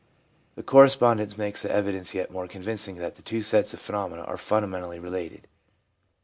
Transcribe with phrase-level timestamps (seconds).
[0.55, 4.35] This correspondence makes the evidence yet more convincing that the two sets of phenomena are
[4.35, 5.47] fundamentally related.